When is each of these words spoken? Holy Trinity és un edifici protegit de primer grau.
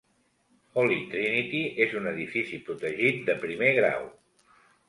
Holy 0.83 0.97
Trinity 1.11 1.61
és 1.87 1.93
un 2.01 2.09
edifici 2.13 2.61
protegit 2.71 3.23
de 3.29 3.37
primer 3.47 3.73
grau. 3.83 4.13